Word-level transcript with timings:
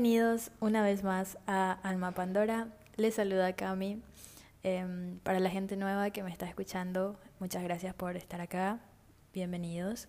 Bienvenidos 0.00 0.52
una 0.60 0.80
vez 0.84 1.02
más 1.02 1.38
a 1.48 1.72
Alma 1.72 2.12
Pandora. 2.12 2.68
Les 2.94 3.16
saluda 3.16 3.54
Cami. 3.54 4.00
Em, 4.62 5.18
para 5.24 5.40
la 5.40 5.50
gente 5.50 5.76
nueva 5.76 6.10
que 6.10 6.22
me 6.22 6.30
está 6.30 6.46
escuchando, 6.46 7.18
muchas 7.40 7.64
gracias 7.64 7.96
por 7.96 8.16
estar 8.16 8.40
acá. 8.40 8.78
Bienvenidos. 9.34 10.06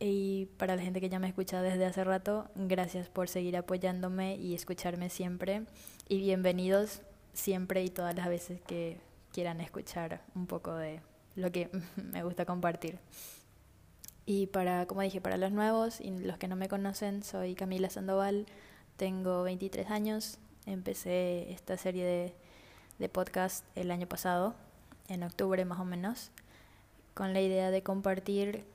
Y 0.00 0.46
para 0.56 0.74
la 0.74 0.82
gente 0.82 1.00
que 1.00 1.08
ya 1.08 1.20
me 1.20 1.28
escucha 1.28 1.62
desde 1.62 1.86
hace 1.86 2.02
rato, 2.02 2.50
gracias 2.56 3.08
por 3.08 3.28
seguir 3.28 3.56
apoyándome 3.56 4.34
y 4.34 4.52
escucharme 4.52 5.10
siempre. 5.10 5.62
Y 6.08 6.18
bienvenidos 6.18 7.02
siempre 7.32 7.84
y 7.84 7.88
todas 7.88 8.16
las 8.16 8.28
veces 8.28 8.60
que 8.62 8.98
quieran 9.32 9.60
escuchar 9.60 10.22
un 10.34 10.48
poco 10.48 10.74
de 10.74 11.02
lo 11.36 11.52
que 11.52 11.70
me 12.12 12.24
gusta 12.24 12.46
compartir. 12.46 12.98
Y 14.26 14.48
para, 14.48 14.86
como 14.86 15.02
dije, 15.02 15.20
para 15.20 15.36
los 15.36 15.52
nuevos 15.52 16.00
y 16.00 16.10
los 16.18 16.36
que 16.36 16.48
no 16.48 16.56
me 16.56 16.68
conocen, 16.68 17.22
soy 17.22 17.54
Camila 17.54 17.90
Sandoval, 17.90 18.46
tengo 19.00 19.44
23 19.44 19.90
años, 19.90 20.36
empecé 20.66 21.50
esta 21.52 21.78
serie 21.78 22.04
de, 22.04 22.34
de 22.98 23.08
podcast 23.08 23.64
el 23.74 23.90
año 23.92 24.06
pasado, 24.06 24.54
en 25.08 25.22
octubre 25.22 25.64
más 25.64 25.80
o 25.80 25.86
menos, 25.86 26.32
con 27.14 27.32
la 27.32 27.40
idea 27.40 27.70
de 27.70 27.82
compartir 27.82 28.66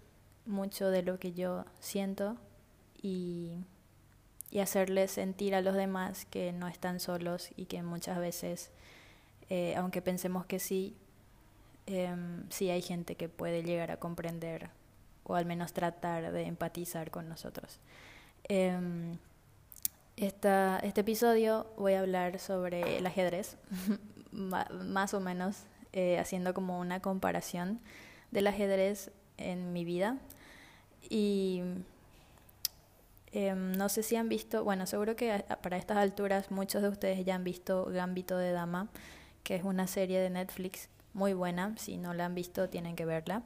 mucho 0.47 0.89
de 0.89 1.03
lo 1.03 1.19
que 1.19 1.33
yo 1.33 1.65
siento 1.79 2.37
y, 3.03 3.51
y 4.49 4.61
hacerles 4.61 5.11
sentir 5.11 5.53
a 5.53 5.61
los 5.61 5.75
demás 5.75 6.25
que 6.25 6.51
no 6.53 6.67
están 6.67 6.99
solos 6.99 7.49
y 7.55 7.67
que 7.67 7.83
muchas 7.83 8.17
veces, 8.17 8.71
eh, 9.51 9.75
aunque 9.75 10.01
pensemos 10.01 10.47
que 10.47 10.57
sí, 10.57 10.95
eh, 11.85 12.15
sí 12.49 12.71
hay 12.71 12.81
gente 12.81 13.13
que 13.13 13.29
puede 13.29 13.61
llegar 13.61 13.91
a 13.91 13.97
comprender 13.97 14.71
o 15.23 15.35
al 15.35 15.45
menos 15.45 15.71
tratar 15.71 16.31
de 16.31 16.47
empatizar 16.47 17.11
con 17.11 17.29
nosotros. 17.29 17.79
Eh, 18.49 18.75
esta, 20.17 20.79
este 20.83 21.01
episodio 21.01 21.67
voy 21.77 21.93
a 21.93 21.99
hablar 21.99 22.39
sobre 22.39 22.97
el 22.97 23.05
ajedrez, 23.05 23.57
más 24.31 25.13
o 25.13 25.19
menos 25.19 25.63
eh, 25.93 26.17
haciendo 26.19 26.53
como 26.53 26.79
una 26.79 27.01
comparación 27.01 27.79
del 28.31 28.47
ajedrez 28.47 29.11
en 29.37 29.73
mi 29.73 29.85
vida. 29.85 30.17
Y 31.09 31.61
em, 33.31 33.73
no 33.73 33.89
sé 33.89 34.03
si 34.03 34.15
han 34.15 34.29
visto, 34.29 34.63
bueno, 34.63 34.85
seguro 34.85 35.15
que 35.15 35.43
para 35.61 35.77
estas 35.77 35.97
alturas 35.97 36.51
muchos 36.51 36.81
de 36.81 36.89
ustedes 36.89 37.25
ya 37.25 37.35
han 37.35 37.43
visto 37.43 37.85
Gambito 37.85 38.37
de 38.37 38.51
Dama, 38.51 38.89
que 39.43 39.55
es 39.55 39.63
una 39.63 39.87
serie 39.87 40.19
de 40.19 40.29
Netflix 40.29 40.89
muy 41.13 41.33
buena. 41.33 41.75
Si 41.77 41.97
no 41.97 42.13
la 42.13 42.25
han 42.25 42.35
visto, 42.35 42.69
tienen 42.69 42.95
que 42.95 43.05
verla. 43.05 43.43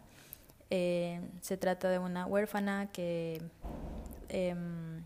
Eh, 0.70 1.20
se 1.42 1.58
trata 1.58 1.90
de 1.90 1.98
una 1.98 2.28
huérfana 2.28 2.90
que 2.92 3.42
em, 4.30 5.04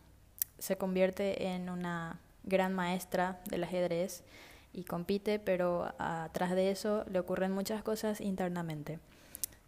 se 0.63 0.77
convierte 0.77 1.47
en 1.47 1.69
una 1.69 2.21
gran 2.45 2.73
maestra 2.73 3.41
del 3.49 3.65
ajedrez 3.65 4.23
y 4.71 4.85
compite, 4.85 5.37
pero 5.37 5.93
atrás 5.97 6.51
de 6.51 6.71
eso 6.71 7.03
le 7.11 7.19
ocurren 7.19 7.51
muchas 7.51 7.83
cosas 7.83 8.21
internamente. 8.21 9.01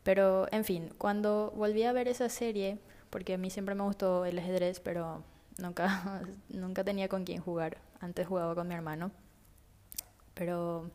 Pero, 0.03 0.47
en 0.53 0.63
fin, 0.63 0.93
cuando 0.97 1.52
volví 1.53 1.83
a 1.83 1.91
ver 1.91 2.07
esa 2.07 2.29
serie, 2.29 2.79
porque 3.09 3.33
a 3.33 3.37
mí 3.37 3.49
siempre 3.49 3.75
me 3.75 3.83
gustó 3.83 4.23
el 4.23 4.39
ajedrez, 4.39 4.79
pero 4.79 5.21
nunca, 5.57 6.21
nunca 6.47 6.85
tenía 6.85 7.09
con 7.09 7.25
quién 7.25 7.41
jugar. 7.41 7.77
Antes 7.99 8.25
jugaba 8.25 8.55
con 8.55 8.69
mi 8.69 8.73
hermano. 8.73 9.11
Pero 10.33 10.91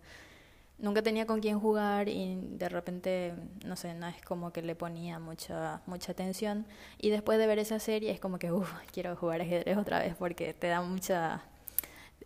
nunca 0.81 1.03
tenía 1.03 1.27
con 1.27 1.41
quién 1.41 1.61
jugar 1.61 2.09
y 2.09 2.37
de 2.43 2.69
repente, 2.69 3.35
no 3.65 3.77
sé, 3.77 3.95
no 3.95 4.07
es 4.09 4.21
como 4.23 4.53
que 4.53 4.63
le 4.63 4.75
ponía 4.75 5.19
mucha, 5.19 5.83
mucha 5.87 6.13
atención. 6.13 6.67
Y 6.99 7.11
después 7.11 7.39
de 7.39 7.47
ver 7.47 7.59
esa 7.59 7.79
serie 7.79 8.11
es 8.11 8.21
como 8.21 8.39
que, 8.39 8.53
uff, 8.53 8.73
quiero 8.93 9.17
jugar 9.17 9.43
ajedrez 9.43 9.77
otra 9.77 10.01
vez 10.01 10.15
porque 10.17 10.55
te 10.55 10.69
da 10.69 10.83
mucha... 10.83 11.43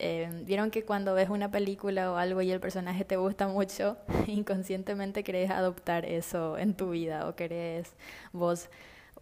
Eh, 0.01 0.29
Vieron 0.45 0.73
que 0.73 0.85
cuando 0.85 1.15
ves 1.15 1.31
una 1.31 1.51
película 1.53 2.11
o 2.11 2.17
algo 2.17 2.43
y 2.43 2.51
el 2.51 2.61
personaje 2.61 3.05
te 3.05 3.17
gusta 3.17 3.47
mucho, 3.49 3.97
inconscientemente 4.27 5.23
querés 5.23 5.51
adoptar 5.51 6.05
eso 6.05 6.59
en 6.59 6.75
tu 6.75 6.91
vida 6.91 7.29
o 7.29 7.37
querés 7.37 7.95
vos 8.33 8.71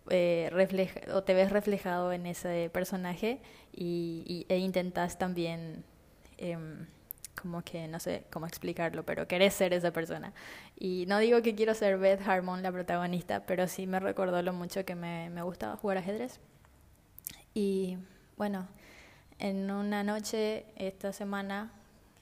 eh, 0.09 0.51
o 1.13 1.23
te 1.23 1.35
ves 1.35 1.53
reflejado 1.53 2.13
en 2.13 2.27
ese 2.27 2.71
personaje 2.73 3.41
y, 3.73 4.47
e 4.49 4.59
intentas 4.59 5.19
también... 5.19 5.85
Eh, 6.39 6.57
como 7.43 7.63
que 7.63 7.89
no 7.89 7.99
sé 7.99 8.25
cómo 8.31 8.47
explicarlo, 8.47 9.05
pero 9.05 9.27
querés 9.27 9.53
ser 9.55 9.73
esa 9.75 9.91
persona. 9.91 10.33
Y 10.79 11.05
no 11.09 11.19
digo 11.19 11.43
que 11.43 11.57
quiero 11.57 11.75
ser 11.75 11.99
Beth 11.99 12.27
Harmon, 12.27 12.63
la 12.63 12.71
protagonista, 12.71 13.41
pero 13.45 13.67
sí 13.67 13.89
me 13.89 13.99
recordó 13.99 14.41
lo 14.43 14.53
mucho 14.53 14.85
que 14.85 14.95
me, 14.95 15.29
me 15.31 15.43
gustaba 15.43 15.77
jugar 15.77 15.99
ajedrez. 15.99 16.39
Y 17.53 17.99
bueno, 18.37 18.69
en 19.41 19.71
una 19.73 20.05
noche 20.05 20.65
esta 20.77 21.13
semana, 21.13 21.73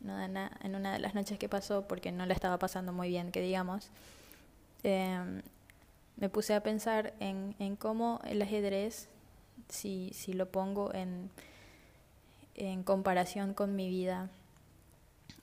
en 0.00 0.74
una 0.74 0.92
de 0.94 0.98
las 0.98 1.14
noches 1.14 1.38
que 1.38 1.50
pasó, 1.50 1.86
porque 1.86 2.12
no 2.12 2.24
la 2.24 2.32
estaba 2.32 2.58
pasando 2.58 2.94
muy 2.94 3.08
bien, 3.08 3.30
que 3.30 3.42
digamos, 3.42 3.90
em, 4.82 5.42
me 6.16 6.30
puse 6.30 6.54
a 6.54 6.62
pensar 6.62 7.12
en, 7.20 7.54
en 7.58 7.76
cómo 7.76 8.20
el 8.24 8.40
ajedrez, 8.40 9.08
si, 9.68 10.10
si 10.14 10.32
lo 10.32 10.50
pongo 10.50 10.94
en, 10.94 11.30
en 12.54 12.82
comparación 12.82 13.52
con 13.52 13.76
mi 13.76 13.90
vida, 13.90 14.30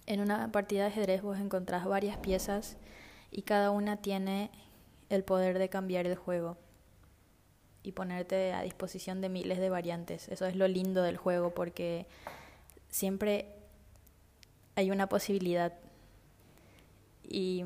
en 0.07 0.21
una 0.21 0.51
partida 0.51 0.83
de 0.83 0.87
ajedrez 0.87 1.21
vos 1.21 1.37
encontrás 1.37 1.85
varias 1.85 2.17
piezas 2.17 2.77
y 3.29 3.43
cada 3.43 3.71
una 3.71 3.97
tiene 3.97 4.49
el 5.09 5.23
poder 5.23 5.59
de 5.59 5.69
cambiar 5.69 6.07
el 6.07 6.15
juego 6.15 6.57
y 7.83 7.91
ponerte 7.91 8.53
a 8.53 8.61
disposición 8.63 9.21
de 9.21 9.29
miles 9.29 9.59
de 9.59 9.69
variantes. 9.69 10.27
Eso 10.29 10.45
es 10.45 10.55
lo 10.55 10.67
lindo 10.67 11.03
del 11.03 11.17
juego 11.17 11.53
porque 11.53 12.07
siempre 12.89 13.53
hay 14.75 14.91
una 14.91 15.07
posibilidad. 15.07 15.73
Y 17.23 17.63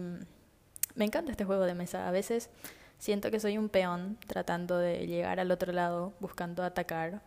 me 0.96 1.06
encanta 1.06 1.32
este 1.32 1.46
juego 1.46 1.64
de 1.64 1.76
mesa. 1.76 2.08
A 2.08 2.12
veces 2.12 2.50
siento 2.98 3.30
que 3.32 3.40
soy 3.40 3.58
un 3.58 3.70
peón 3.70 4.18
tratando 4.28 4.78
de 4.78 5.06
llegar 5.08 5.40
al 5.40 5.52
otro 5.52 5.74
lado, 5.74 6.14
buscando 6.20 6.64
atacar 6.64 7.22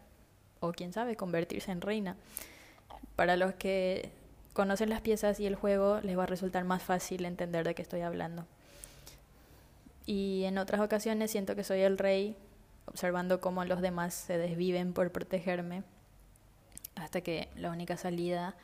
o 0.60 0.72
quién 0.72 0.92
sabe, 0.92 1.16
convertirse 1.16 1.70
en 1.70 1.80
reina. 1.80 2.16
Para 3.16 3.36
los 3.36 3.54
que 3.54 4.10
conocen 4.54 4.88
las 4.88 5.02
piezas 5.02 5.40
y 5.40 5.46
el 5.46 5.56
juego, 5.56 6.00
les 6.00 6.16
va 6.16 6.22
a 6.22 6.26
resultar 6.26 6.64
más 6.64 6.82
fácil 6.82 7.26
entender 7.26 7.66
de 7.66 7.74
qué 7.74 7.82
estoy 7.82 8.00
hablando. 8.00 8.46
Y 10.06 10.44
en 10.44 10.58
otras 10.58 10.80
ocasiones 10.80 11.30
siento 11.30 11.56
que 11.56 11.64
soy 11.64 11.80
el 11.80 11.98
rey, 11.98 12.36
observando 12.86 13.40
cómo 13.40 13.64
los 13.64 13.82
demás 13.82 14.14
se 14.14 14.38
desviven 14.38 14.92
por 14.92 15.10
protegerme, 15.10 15.82
hasta 16.94 17.20
que 17.20 17.48
la 17.56 17.70
única 17.70 17.96
salida 17.96 18.54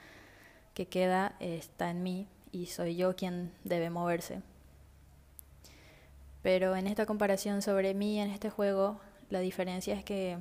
que 0.75 0.87
queda 0.87 1.35
está 1.41 1.91
en 1.91 2.03
mí 2.03 2.29
y 2.53 2.67
soy 2.67 2.95
yo 2.95 3.17
quien 3.17 3.53
debe 3.65 3.91
moverse. 3.91 4.43
Pero 6.43 6.77
en 6.77 6.87
esta 6.87 7.05
comparación 7.05 7.63
sobre 7.63 7.95
mí 7.95 8.21
en 8.21 8.31
este 8.31 8.49
juego, 8.49 9.01
la 9.29 9.41
diferencia 9.41 9.95
es 9.95 10.05
que 10.05 10.39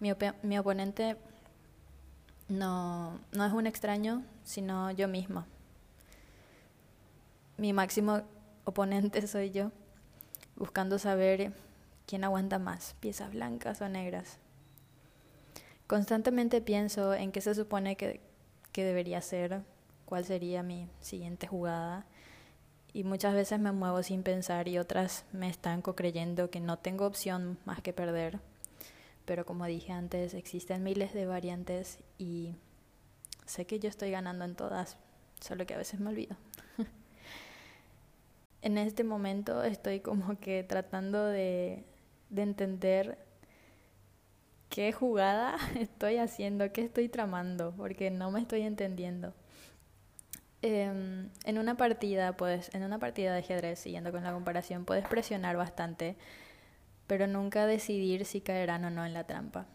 mi, 0.00 0.12
mi 0.42 0.58
oponente 0.58 1.16
no, 2.48 3.18
no 3.32 3.44
es 3.44 3.52
un 3.52 3.66
extraño, 3.66 4.22
sino 4.44 4.90
yo 4.90 5.08
misma. 5.08 5.46
Mi 7.56 7.72
máximo 7.72 8.22
oponente 8.64 9.26
soy 9.26 9.50
yo, 9.50 9.70
buscando 10.56 10.98
saber 10.98 11.52
quién 12.06 12.24
aguanta 12.24 12.58
más, 12.58 12.94
piezas 13.00 13.32
blancas 13.32 13.80
o 13.80 13.88
negras. 13.88 14.38
Constantemente 15.86 16.60
pienso 16.60 17.14
en 17.14 17.32
qué 17.32 17.40
se 17.40 17.54
supone 17.54 17.96
que, 17.96 18.20
que 18.72 18.84
debería 18.84 19.20
ser, 19.22 19.62
cuál 20.04 20.24
sería 20.24 20.62
mi 20.62 20.88
siguiente 21.00 21.46
jugada, 21.46 22.06
y 22.92 23.04
muchas 23.04 23.34
veces 23.34 23.60
me 23.60 23.72
muevo 23.72 24.02
sin 24.02 24.22
pensar 24.22 24.68
y 24.68 24.78
otras 24.78 25.24
me 25.32 25.48
estanco 25.48 25.94
creyendo 25.94 26.50
que 26.50 26.60
no 26.60 26.78
tengo 26.78 27.06
opción 27.06 27.58
más 27.64 27.82
que 27.82 27.92
perder 27.92 28.40
pero 29.28 29.44
como 29.44 29.66
dije 29.66 29.92
antes, 29.92 30.32
existen 30.32 30.82
miles 30.82 31.12
de 31.12 31.26
variantes 31.26 31.98
y 32.16 32.54
sé 33.44 33.66
que 33.66 33.78
yo 33.78 33.90
estoy 33.90 34.10
ganando 34.10 34.46
en 34.46 34.54
todas, 34.54 34.96
solo 35.38 35.66
que 35.66 35.74
a 35.74 35.76
veces 35.76 36.00
me 36.00 36.08
olvido. 36.08 36.34
en 38.62 38.78
este 38.78 39.04
momento 39.04 39.62
estoy 39.62 40.00
como 40.00 40.40
que 40.40 40.64
tratando 40.64 41.26
de, 41.26 41.84
de 42.30 42.42
entender 42.42 43.18
qué 44.70 44.92
jugada 44.92 45.56
estoy 45.78 46.16
haciendo, 46.16 46.72
qué 46.72 46.80
estoy 46.80 47.10
tramando, 47.10 47.74
porque 47.76 48.10
no 48.10 48.30
me 48.30 48.40
estoy 48.40 48.62
entendiendo. 48.62 49.34
Eh, 50.62 51.28
en 51.44 51.58
una 51.58 51.76
partida, 51.76 52.34
pues, 52.34 52.74
en 52.74 52.82
una 52.82 52.98
partida 52.98 53.34
de 53.34 53.40
ajedrez, 53.40 53.78
siguiendo 53.78 54.10
con 54.10 54.24
la 54.24 54.32
comparación, 54.32 54.86
puedes 54.86 55.06
presionar 55.06 55.58
bastante 55.58 56.16
pero 57.08 57.26
nunca 57.26 57.66
decidir 57.66 58.24
si 58.24 58.40
caerán 58.40 58.84
o 58.84 58.90
no 58.90 59.04
en 59.04 59.14
la 59.14 59.24
trampa. 59.24 59.66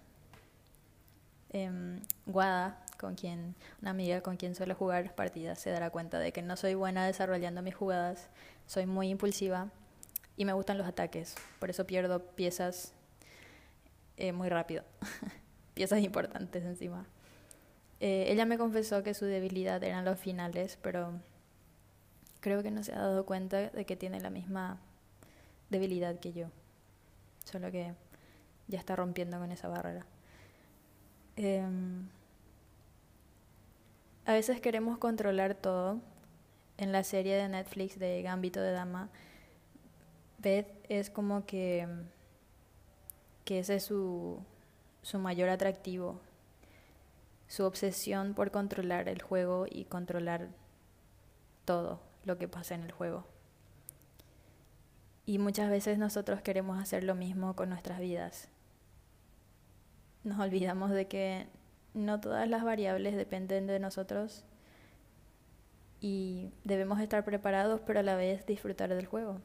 Eh, 1.49 1.99
Guada, 2.25 2.79
con 2.97 3.15
quien, 3.15 3.55
una 3.81 3.91
amiga 3.91 4.21
con 4.21 4.37
quien 4.37 4.55
suelo 4.55 4.75
jugar 4.75 5.13
partidas, 5.13 5.59
se 5.59 5.71
dará 5.71 5.89
cuenta 5.89 6.19
de 6.19 6.31
que 6.31 6.41
no 6.41 6.55
soy 6.55 6.75
buena 6.75 7.05
desarrollando 7.05 7.61
mis 7.61 7.75
jugadas, 7.75 8.29
soy 8.65 8.85
muy 8.85 9.09
impulsiva 9.09 9.69
y 10.37 10.45
me 10.45 10.53
gustan 10.53 10.77
los 10.77 10.87
ataques, 10.87 11.35
por 11.59 11.69
eso 11.69 11.85
pierdo 11.85 12.21
piezas 12.21 12.93
eh, 14.15 14.31
muy 14.31 14.47
rápido, 14.47 14.83
piezas 15.73 15.99
importantes 15.99 16.63
encima. 16.63 17.05
Eh, 17.99 18.31
ella 18.31 18.45
me 18.45 18.57
confesó 18.57 19.03
que 19.03 19.13
su 19.13 19.25
debilidad 19.25 19.83
eran 19.83 20.05
los 20.05 20.19
finales, 20.19 20.77
pero 20.81 21.19
creo 22.39 22.61
que 22.63 22.71
no 22.71 22.83
se 22.83 22.93
ha 22.93 22.99
dado 22.99 23.25
cuenta 23.25 23.69
de 23.69 23.85
que 23.85 23.95
tiene 23.95 24.19
la 24.19 24.29
misma 24.29 24.79
debilidad 25.69 26.19
que 26.19 26.33
yo. 26.33 26.47
Solo 27.43 27.71
que 27.71 27.93
ya 28.67 28.79
está 28.79 28.95
rompiendo 28.95 29.39
con 29.39 29.51
esa 29.51 29.67
barrera. 29.67 30.05
Em, 31.35 32.07
a 34.25 34.33
veces 34.33 34.61
queremos 34.61 34.97
controlar 34.97 35.55
todo. 35.55 35.99
En 36.77 36.91
la 36.91 37.03
serie 37.03 37.35
de 37.35 37.47
Netflix 37.47 37.99
de 37.99 38.23
Gambito 38.23 38.59
de 38.59 38.71
Dama, 38.71 39.09
Beth 40.39 40.67
es 40.89 41.11
como 41.11 41.45
que, 41.45 41.87
que 43.45 43.59
ese 43.59 43.75
es 43.75 43.83
su, 43.83 44.43
su 45.03 45.19
mayor 45.19 45.49
atractivo, 45.49 46.19
su 47.47 47.63
obsesión 47.63 48.33
por 48.33 48.49
controlar 48.49 49.07
el 49.07 49.21
juego 49.21 49.67
y 49.69 49.85
controlar 49.85 50.47
todo 51.63 52.01
lo 52.25 52.37
que 52.39 52.47
pasa 52.47 52.73
en 52.73 52.81
el 52.81 52.91
juego. 52.91 53.25
Y 55.25 55.37
muchas 55.39 55.69
veces 55.69 55.97
nosotros 55.97 56.41
queremos 56.41 56.81
hacer 56.81 57.03
lo 57.03 57.15
mismo 57.15 57.55
con 57.55 57.69
nuestras 57.69 57.99
vidas. 57.99 58.49
Nos 60.23 60.39
olvidamos 60.39 60.91
de 60.91 61.07
que 61.07 61.47
no 61.93 62.19
todas 62.19 62.47
las 62.49 62.63
variables 62.63 63.15
dependen 63.15 63.67
de 63.67 63.79
nosotros 63.79 64.43
y 66.01 66.51
debemos 66.65 66.99
estar 66.99 67.23
preparados, 67.23 67.79
pero 67.85 68.01
a 68.01 68.03
la 68.03 68.15
vez 68.15 68.45
disfrutar 68.45 68.93
del 68.93 69.05
juego. 69.05 69.39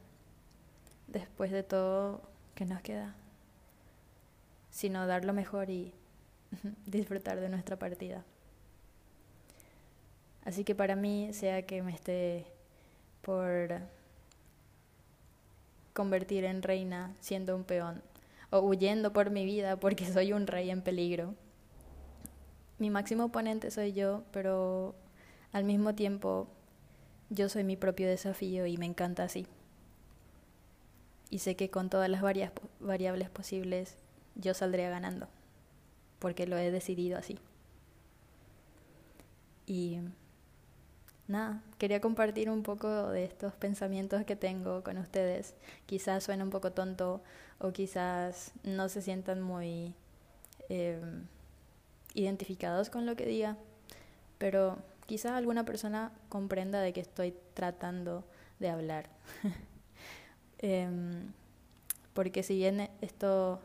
Después 1.07 1.51
de 1.51 1.63
todo, 1.63 2.21
¿qué 2.55 2.65
nos 2.65 2.81
queda? 2.81 3.15
Sino 4.69 5.07
dar 5.07 5.23
lo 5.23 5.33
mejor 5.33 5.69
y 5.69 5.93
disfrutar 6.85 7.39
de 7.39 7.47
nuestra 7.47 7.79
partida. 7.79 8.25
Así 10.43 10.63
que 10.63 10.75
para 10.75 10.95
mí, 10.95 11.31
sea 11.33 11.65
que 11.65 11.81
me 11.81 11.93
esté 11.93 12.45
por 13.21 13.81
convertir 15.99 16.45
en 16.45 16.61
reina 16.61 17.13
siendo 17.19 17.57
un 17.57 17.65
peón 17.65 18.01
o 18.51 18.59
huyendo 18.61 19.11
por 19.11 19.31
mi 19.31 19.43
vida 19.43 19.77
porque 19.81 20.05
soy 20.13 20.31
un 20.31 20.47
rey 20.47 20.69
en 20.69 20.81
peligro. 20.81 21.35
Mi 22.77 22.89
máximo 22.89 23.25
oponente 23.25 23.69
soy 23.69 23.91
yo, 23.91 24.23
pero 24.31 24.95
al 25.51 25.65
mismo 25.65 25.95
tiempo 25.95 26.47
yo 27.29 27.49
soy 27.49 27.65
mi 27.65 27.75
propio 27.75 28.07
desafío 28.07 28.65
y 28.65 28.77
me 28.77 28.85
encanta 28.85 29.23
así. 29.23 29.45
Y 31.29 31.39
sé 31.39 31.57
que 31.57 31.69
con 31.69 31.89
todas 31.89 32.09
las 32.09 32.21
variables 32.21 33.29
posibles 33.29 33.97
yo 34.35 34.53
saldré 34.53 34.89
ganando, 34.89 35.27
porque 36.19 36.47
lo 36.47 36.57
he 36.57 36.71
decidido 36.71 37.17
así. 37.17 37.39
Y 39.67 39.99
nada, 41.29 41.61
quería 41.77 42.01
compartir 42.01 42.49
un 42.49 42.63
poco 42.63 43.09
de 43.09 43.23
estos 43.23 43.53
pensamientos 43.53 44.25
que 44.25 44.35
tengo 44.35 44.83
con 44.83 44.97
ustedes. 44.97 45.55
Quizás 45.85 46.23
suene 46.23 46.43
un 46.43 46.49
poco 46.49 46.71
tonto 46.71 47.21
o 47.59 47.71
quizás 47.71 48.51
no 48.63 48.89
se 48.89 49.01
sientan 49.01 49.41
muy 49.41 49.93
em, 50.69 51.27
identificados 52.15 52.89
con 52.89 53.05
lo 53.05 53.15
que 53.15 53.25
diga, 53.25 53.57
pero 54.37 54.77
quizás 55.05 55.33
alguna 55.33 55.65
persona 55.65 56.11
comprenda 56.29 56.81
de 56.81 56.93
que 56.93 57.01
estoy 57.01 57.33
tratando 57.53 58.25
de 58.59 58.69
hablar. 58.69 59.09
Em, 60.61 61.31
porque 62.13 62.43
si 62.43 62.57
bien 62.57 62.89
esto 62.99 63.61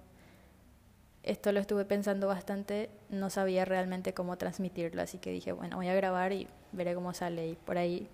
esto 1.25 1.51
lo 1.51 1.59
estuve 1.59 1.85
pensando 1.85 2.29
bastante, 2.29 2.89
no 3.09 3.31
sabía 3.31 3.65
realmente 3.65 4.15
cómo 4.15 4.37
transmitirlo, 4.39 5.03
así 5.03 5.19
que 5.19 5.33
dije, 5.33 5.53
bueno, 5.53 5.77
voy 5.77 5.89
a 5.89 5.95
grabar 5.95 6.33
y 6.33 6.47
veré 6.75 6.95
cómo 6.95 7.15
sale 7.15 7.49
y 7.49 7.55
por 7.55 7.79
ahí 7.79 8.09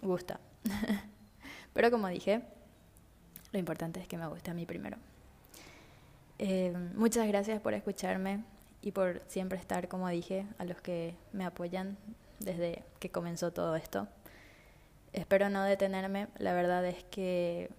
gusta. 0.00 0.40
Pero 1.72 1.90
como 1.90 2.08
dije, 2.08 2.42
lo 3.52 3.58
importante 3.58 4.00
es 4.00 4.08
que 4.08 4.18
me 4.18 4.26
guste 4.26 4.50
a 4.50 4.54
mí 4.54 4.66
primero. 4.66 4.96
Eh, 6.38 6.72
muchas 6.94 7.28
gracias 7.28 7.60
por 7.60 7.74
escucharme 7.74 8.42
y 8.82 8.92
por 8.92 9.22
siempre 9.28 9.58
estar, 9.58 9.88
como 9.88 10.08
dije, 10.08 10.46
a 10.58 10.64
los 10.64 10.80
que 10.80 11.14
me 11.32 11.44
apoyan 11.44 11.96
desde 12.40 12.82
que 12.98 13.10
comenzó 13.10 13.52
todo 13.52 13.76
esto. 13.76 14.08
Espero 15.12 15.50
no 15.50 15.62
detenerme, 15.62 16.28
la 16.38 16.52
verdad 16.54 16.84
es 16.86 17.04
que 17.04 17.70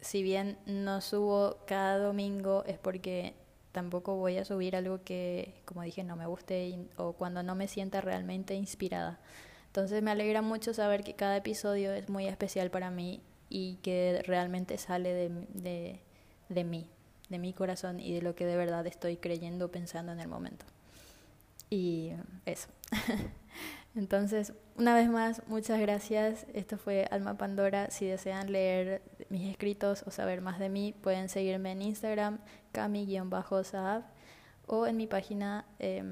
si 0.00 0.22
bien 0.22 0.58
no 0.66 1.00
subo 1.00 1.56
cada 1.66 1.98
domingo 1.98 2.64
es 2.66 2.78
porque 2.78 3.34
tampoco 3.72 4.16
voy 4.16 4.38
a 4.38 4.44
subir 4.44 4.76
algo 4.76 5.02
que, 5.02 5.54
como 5.64 5.82
dije, 5.82 6.04
no 6.04 6.16
me 6.16 6.26
guste 6.26 6.88
o 6.96 7.12
cuando 7.12 7.42
no 7.42 7.54
me 7.54 7.68
sienta 7.68 8.00
realmente 8.00 8.54
inspirada. 8.54 9.20
Entonces 9.66 10.02
me 10.02 10.10
alegra 10.10 10.42
mucho 10.42 10.74
saber 10.74 11.04
que 11.04 11.14
cada 11.14 11.36
episodio 11.36 11.92
es 11.92 12.08
muy 12.08 12.26
especial 12.26 12.70
para 12.70 12.90
mí 12.90 13.22
y 13.48 13.76
que 13.76 14.22
realmente 14.26 14.78
sale 14.78 15.12
de, 15.14 15.28
de, 15.54 16.00
de 16.48 16.64
mí, 16.64 16.88
de 17.28 17.38
mi 17.38 17.52
corazón 17.52 18.00
y 18.00 18.12
de 18.12 18.22
lo 18.22 18.34
que 18.34 18.46
de 18.46 18.56
verdad 18.56 18.86
estoy 18.86 19.16
creyendo, 19.16 19.70
pensando 19.70 20.12
en 20.12 20.20
el 20.20 20.28
momento. 20.28 20.66
Y 21.70 22.10
eso. 22.46 22.68
Entonces, 23.96 24.52
una 24.76 24.94
vez 24.94 25.08
más, 25.08 25.42
muchas 25.48 25.80
gracias. 25.80 26.46
Esto 26.54 26.78
fue 26.78 27.06
Alma 27.10 27.36
Pandora. 27.36 27.90
Si 27.90 28.06
desean 28.06 28.52
leer 28.52 29.02
mis 29.30 29.50
escritos 29.50 30.04
o 30.06 30.10
saber 30.10 30.40
más 30.42 30.58
de 30.58 30.68
mí, 30.68 30.94
pueden 31.00 31.28
seguirme 31.28 31.72
en 31.72 31.82
Instagram, 31.82 32.38
cami-saab, 32.72 34.02
o 34.66 34.86
en 34.86 34.96
mi 34.96 35.06
página 35.06 35.64
eh. 35.78 36.02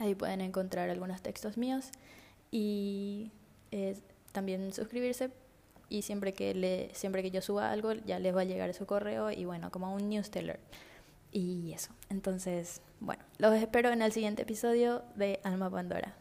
Ahí 0.00 0.14
pueden 0.14 0.40
encontrar 0.40 0.90
algunos 0.90 1.22
textos 1.22 1.58
míos 1.58 1.90
y 2.50 3.32
eh, 3.72 3.96
también 4.32 4.72
suscribirse. 4.72 5.30
Y 5.90 6.02
siempre 6.02 6.34
que, 6.34 6.54
le, 6.54 6.90
siempre 6.94 7.22
que 7.22 7.30
yo 7.30 7.40
suba 7.40 7.70
algo, 7.70 7.94
ya 7.94 8.18
les 8.18 8.36
va 8.36 8.42
a 8.42 8.44
llegar 8.44 8.72
su 8.74 8.86
correo 8.86 9.30
y 9.30 9.44
bueno, 9.46 9.70
como 9.70 9.92
un 9.94 10.08
newsletter. 10.08 10.60
Y 11.32 11.72
eso. 11.72 11.92
Entonces, 12.10 12.80
bueno, 13.00 13.22
los 13.38 13.54
espero 13.54 13.90
en 13.90 14.02
el 14.02 14.12
siguiente 14.12 14.42
episodio 14.42 15.02
de 15.16 15.40
Alma 15.44 15.70
Pandora. 15.70 16.14